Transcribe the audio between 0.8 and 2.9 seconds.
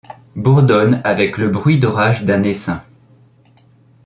avec le bruit d'orage d'un essaim